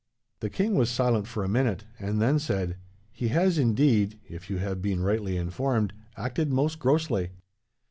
[0.39, 2.77] "The king was silent for a minute, and then said:
[3.11, 7.29] "'He has, indeed, if you have been rightly informed, acted most grossly.